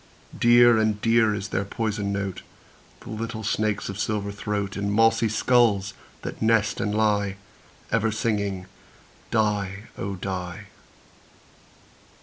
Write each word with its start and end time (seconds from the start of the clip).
Dear 0.35 0.79
and 0.79 0.99
dear 0.99 1.35
is 1.35 1.49
their 1.49 1.63
poisoned 1.63 2.11
note, 2.11 2.41
The 3.01 3.11
little 3.11 3.43
snakes' 3.43 3.87
of 3.87 3.99
silver 3.99 4.31
throat, 4.31 4.75
In 4.75 4.89
mossy 4.89 5.29
skulls 5.29 5.93
that 6.23 6.41
nest 6.41 6.79
and 6.81 6.95
lie, 6.95 7.35
Ever 7.91 8.11
singing 8.11 8.65
"die, 9.29 9.83
oh! 9.99 10.15
die." 10.15 10.69